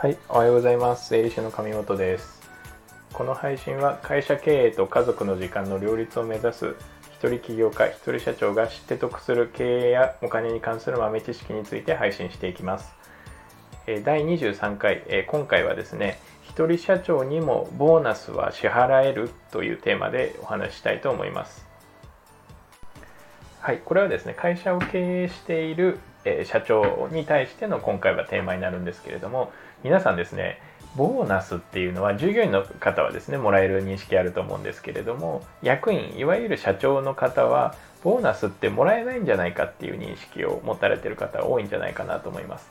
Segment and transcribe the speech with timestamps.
[0.00, 1.10] はい、おはようございます。
[1.10, 2.40] 税理士の上本です。
[3.12, 6.76] この配信は会社経営と家族の時間の両立を目指す
[7.18, 12.94] 一人起業家、一人社長が知って得する経営やお金に関する豆知識について配信していきます。
[13.88, 21.67] え第23回、え今回はですね、一人社長にもボーナスは支払えるというテーマでお話ししたいと思います。
[23.60, 30.60] はい、これはですね、会社を経営している、え社長に対しての今回はテーマになるんですけれども、皆さんですね、
[30.96, 42.70] ボーナスっていうのは従業員の方はですね、もらえる認識あると思うんですけれども、役員、いわゆる社長の方は、ボーナスってもらえないんじゃないかっていう認識を持たれてる方多いんじゃないかなと思います。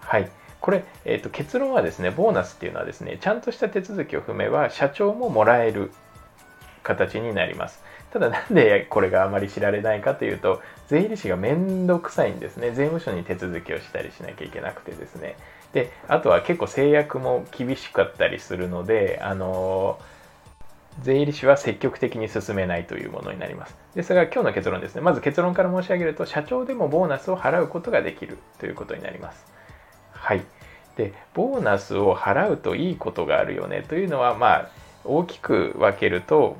[0.00, 0.28] はい。
[0.60, 5.92] これ、えーと結論はですね、ボーナスっていうのはですね、ちゃんとした手続きを踏めば、社長ももらえる
[6.82, 7.82] 形になります。
[8.14, 12.70] ただなんでこれがあまり知られないかというと税理士が面倒くさいんですね。
[12.70, 15.36] 税務署に手続きをしたりしなきゃいけなくてですね。
[15.72, 19.98] であとは結構制約も厳しかったりするのであの
[21.02, 23.76] 税理士は積極的に進めないというものになります。
[23.96, 25.00] ですが今日の結論ですね。
[25.00, 29.44] まず結論から申し上げると社長でもボーナスを払うことができるということになります。
[30.12, 30.42] はい。
[30.96, 34.70] でボーナスを払うといいことがあるよねというのはまあ
[35.02, 36.56] 大きく分けると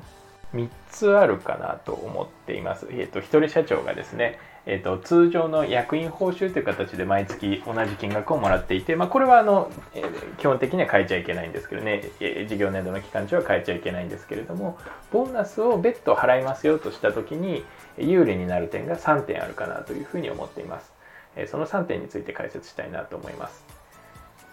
[0.55, 2.87] 3つあるかなと思っています。
[2.91, 14.77] えっ、と、一人社長がですね、えっ、と、通常の役員報酬という形で毎月同じ金額をもらっていて、まあ、これはあの、えー基本的には変えちゃいけないんですけどね、えー事業年度の期間中は変えちゃいけないんですけれども、
[15.11, 17.63] ボーナスを別途払いますよとしたときに、
[17.97, 20.91] 有利になる点が3点あるかなというふうに思っています。
[21.35, 23.63] えーその3点について解説したいなと思います。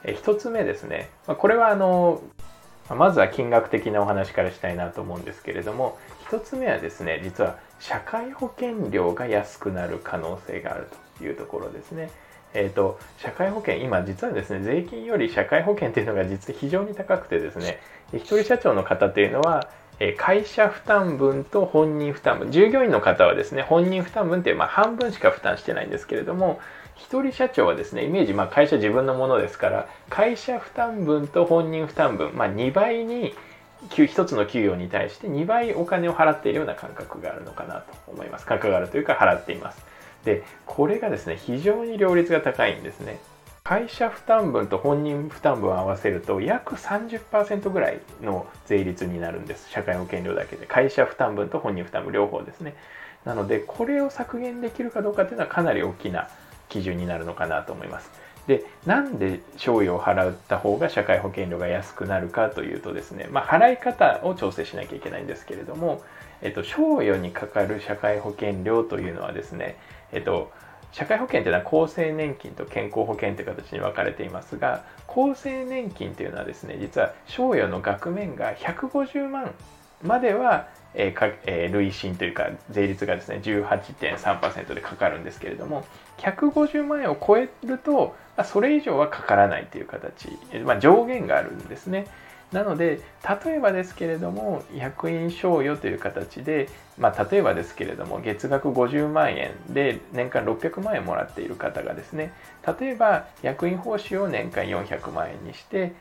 [0.04, 2.22] え1つ目ですね、まあ、これはあの、
[2.90, 10.88] まずは金額的なお話からしたいなと思うんですけれども一つ目はですね実は社会保険料が安くなる可能性がある
[11.18, 12.10] というところですね。
[12.54, 17.80] えーと、社会保険今実はですね税金より社会保険というのが実は非常に高くてですね
[18.12, 19.70] 一人社長の方というのは
[20.18, 22.50] 会社負担分と本人負担分。
[22.50, 26.60] 従業員の方はですね本人負担分ってまあ半分しか負担してないんですけれども
[26.96, 33.34] 一人社長はですねイメージ、まあ、会社自分のものですから会社負担分と本人負担分、まあ、2倍に
[33.90, 38.46] 給一つの給与に対して2倍お金を払っているような感覚があるのかなと思います。
[38.46, 39.84] 感覚があるというか払っています。
[40.24, 43.18] でこれがですね非常に両立が高いんですね。
[43.64, 49.70] 会社負担分と本人負担分を合わせると約30%ぐらいの税率になるんです。
[49.70, 50.66] 社会保険料だけで。
[50.66, 52.74] 会社負担分と本人負担分両方ですね。
[53.24, 56.28] なのでこれを削減できるかどうかというのはかなり大きな
[56.68, 58.10] 基準になるのかなと思います。
[58.46, 66.02] でなんで賞与を払った方が社会保険料が安くなるかというとですね、まあ、払い方を調整しなきゃいけないんですけれども、
[66.40, 69.76] えっと、賞与にかかる社会保険料というのはですね、
[70.10, 70.50] えっと、
[70.92, 79.54] 社会保険というのは厚生年金と健康保険という形に分かれていますが厚生年金というのはですね実は賞与の額面が150万
[80.02, 85.84] までは、えーかえー累進というか税率がですね18.3%でかかるんですけれども
[86.18, 90.28] 150万円を超えると、まあ、それ以上はかからないという形、
[90.64, 92.06] まあ、上限があるんですね。
[92.52, 93.00] なので
[93.44, 96.68] 例えばですけれども役員賞与という形で、
[96.98, 102.32] まあ、例えばですけれども月額50万円で年間600万円もらっている方がですね
[102.78, 105.94] 例えば役員報酬を年間400万円にして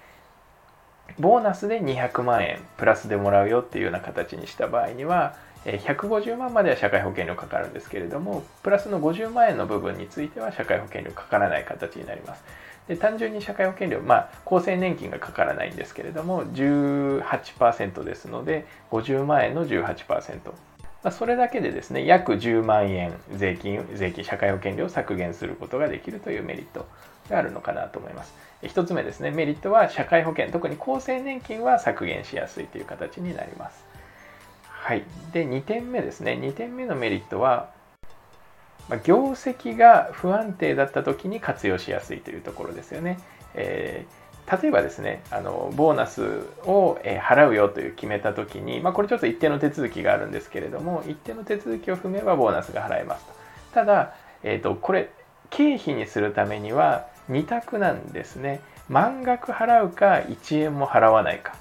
[1.19, 5.35] ボーナスで200万円プラスでもらうよっていうような形にした場合には
[5.65, 12.43] 150万までは社会保険料かかるんですけれどもプラスの50万円の部分については社会保険料かからない形になります。
[12.87, 20.51] で単純に社会保険料まあ厚生年金がかからないんですけれども18%ですので50万円の18%
[21.03, 26.85] まあ、それだけでですね約10万円税金税金社会保険料を削減することができるというメリット
[27.29, 28.33] があるのかなと思います。
[28.63, 33.83] 一つ目ですねメリットは社会保険特に厚生年金は削減しやすいという形になります。
[34.63, 35.03] はい。
[35.33, 36.33] で2点目ですね。
[36.33, 37.71] 2点目のメリットは
[38.91, 43.19] ま業績が不安定だった時に活用しやすいというところですよね、
[43.55, 44.21] えー
[44.61, 53.33] 例えばですねあのボーナスをえ払うよという決めた時に、まあ、これちょっと一定の手続きがあるんですけれども一定の手続きを踏めばボーナスが払えますと。
[53.73, 55.11] ただ、えー、とこれ
[55.51, 58.61] 経費にするためには2択なんですね。
[58.89, 61.55] 満額払うか1円も払わないか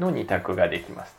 [0.00, 1.14] の2択ができます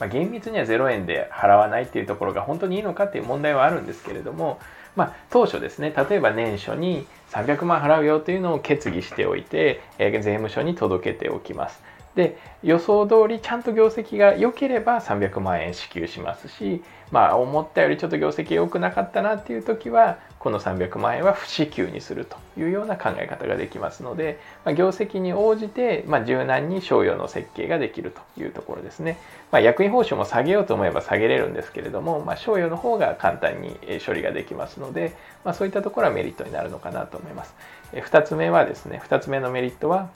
[0.00, 4.58] まあ、厳密には0円で払わないっていうところが本当にいいのかっていう問題はあるんですけれども、
[4.96, 11.80] まあ、当初ですね例えば年初に300万払うよというのを決議しておいて、えー税務署に届けておきます。
[12.14, 29.18] で予想通りちゃんと業績が良ければ300万円支給しますし、まあ、思ったよりちょっと業績良くなかったなっていう時はこの300万円は不支給にするというような考え方ができますので、まあ、業績に応じて、まあ、柔軟に賞与の設計ができるというところですね、
[29.52, 35.14] まあ、役員報酬も下げようと思えば下げれるんですけれども、まあ、賞与の方が簡単に処理ができますので、
[35.44, 37.54] まあ、そういったところはメリットになるのかなと思います。
[37.92, 40.10] 2つ目はですね2つ目のメリットは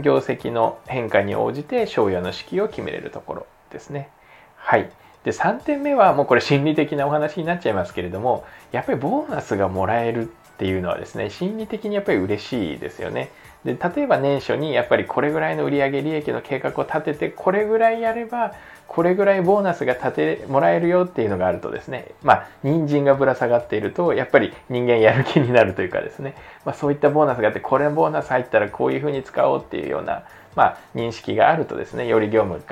[0.00, 4.10] 業績の変化に応じて賞与の式を決めれるところですね。
[4.56, 4.90] はい。
[5.24, 13.30] で、3点目はもうこれ心理的なお話になっちゃいますけれども、やっぱりボーナスがもらえるっていうのはですね、心理的にやっぱり嬉しいですよね。
[13.66, 18.54] で、例えば年初にやっぱりこれぐらいの売上利益の計画を立てて、これぐらいやれば
[18.86, 22.12] これぐらいボーナスが立てもらえるよっていうのがあるとですね。
[22.22, 30.22] まあ人参がぶら下がっているとやっぱり人間やる気になるというかですね、まあ、そういったボーナスがあってこれボーナス入ったらこういうふうに使おうっていうような
[30.56, 32.62] まあ、認識があるとですねより業務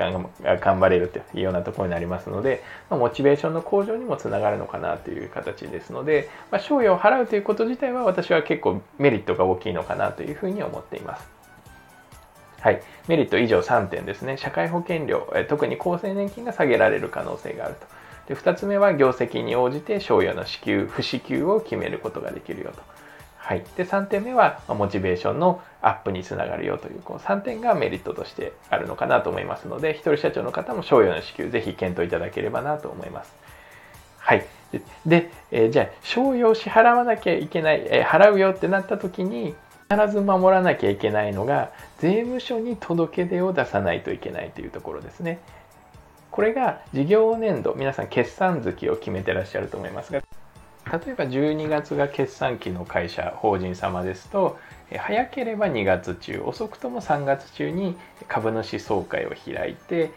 [0.43, 11.29] が頑張れるというようなところになりますので、まあ、モチベーションの向上にもつながるのかなという形ですので、まあ、賞与を払うということ自体は私は結構メリットが大きいのかなというふうに思っています。
[12.59, 14.37] はい、メリット以上3点ですね。
[14.37, 17.85] 社会保険料、特に厚生年金が下げられる可能性があると。
[18.27, 22.81] で2つ目は業績に応じて賞与の支給、不支給を決めることができるよと。
[23.45, 33.31] はい、で3点目はモチベーションのアップにつながるよというこの3点がメリットとしてあるのかなと思いますので、一人社長の方も賞与の支給、ぜひ検討いただければなと思います。
[34.17, 34.47] はい。
[34.71, 39.53] で、でえー、じゃあ、賞与を支払わなきゃいけない、えー、払うよってなった時に、
[39.91, 41.69] 必ず守らなきゃいけないのが
[41.99, 45.39] 税務署に届け出を出さないといけないというところですね。
[46.31, 50.21] これが事業年度皆さん決算月を決めてらっしゃると思いますが
[50.91, 54.57] 例えば12月が決算期の会社法人様ですと
[54.97, 57.95] 早ければ2月中遅くとも3月中に
[58.27, 60.11] 株主総会を開いて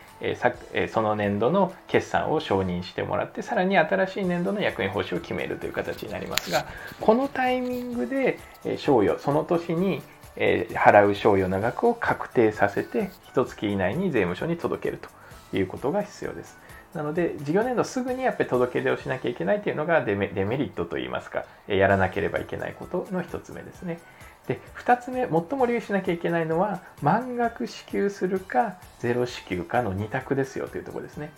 [0.88, 6.66] その年度の決算を承認してもらってさらに新しい年度の役員報酬を決めるという形になりますが
[7.00, 8.38] このタイミングで
[8.76, 10.02] 賞与その年に
[10.36, 15.08] 払う賞与の額を確定させて1月以内に税務署に届けると
[15.56, 16.58] いうことが必要です。
[16.94, 24.00] なので事業年度すぐにやっぱり届け出をしなきゃいけないというのがデメデメリットといいますかやらなければいけないことの1つ目ですね。
[24.46, 31.30] で2つ目最も留意しなきゃいけないのは満額支給するかゼロ支給かの2択ですよというところですね。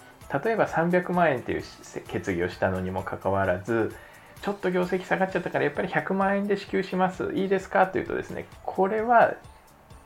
[0.44, 1.64] 例えば300万円という
[2.06, 3.96] 決議をしたのにもかかわらず
[4.42, 7.32] ちょっと業績下がっちゃったからやっぱり100万円で支給します。
[7.34, 9.34] いいですかというとですねこれは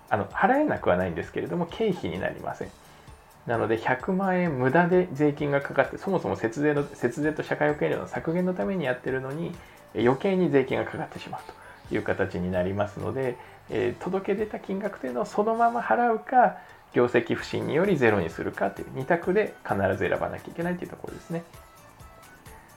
[0.08, 2.69] あの払えなくはないんですけれども経費になりません。
[3.46, 9.52] なので100万円無駄で税金がかかってそもそも節税の節税と社会保険料の削減のためにやってるのに
[9.94, 11.41] 余計に税金がかかってしまう
[11.88, 13.37] という形になりますので、
[13.70, 16.56] えー、届け出た金額というのをそのまま払うか
[16.94, 21.44] 業績不振によりゼロにするかという2択で必ず選ばなきゃいけないというところですね。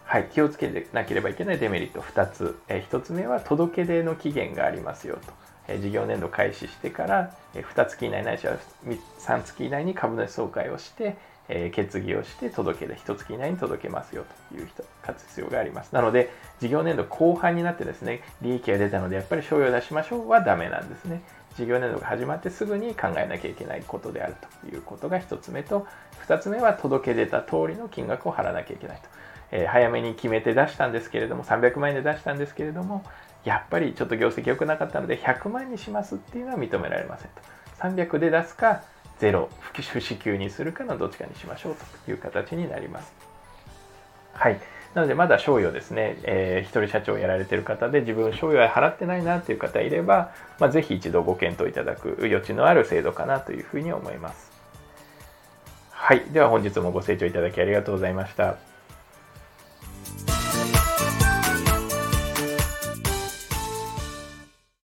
[0.05, 5.33] はい、気をつけなければいけないデメリット2つ、えー、1つ目は届け出の期限がありますよと、
[5.67, 8.57] 事業年度開始してから、2月以内ないしは
[9.19, 11.17] 3月以内に株主総会をして、
[11.71, 15.93] 決議をして届け出1月以内に届けますよという人活用があります。
[15.93, 16.29] なので
[16.59, 21.21] 事業年度後半になってですね利益が出たのでやっぱり賞与を出しましょうはダメなんですね。
[21.55, 25.87] 事業年度が始まってすぐに考えなきゃいけないことであるということが1つ目と
[26.27, 29.09] 2つ目は届け出た通りの金額を払わなきゃいけないと、
[29.51, 33.03] えー、早めに決めて出したんですけれども300万円で出したんですけれども
[33.43, 37.41] やっぱりちょっと業績良くなかったので100万にしますっていうのは認められませんと
[37.79, 38.83] 300で出すか
[39.19, 41.75] ゼロ不支給にするかのどっちかにしましょう
[42.05, 43.11] という形になります。
[44.33, 44.59] はい。
[44.93, 54.51] なので、まだ賞与ですね、えー、一人社長をやられてる方で自分賞与は払ってないなという方いれば、まあ、ぜひ一度ご検討いただく余地のある制度かなというふうに思います。
[55.91, 56.21] はい。
[56.31, 58.57] では本日もご清聴いただきありがとうございました。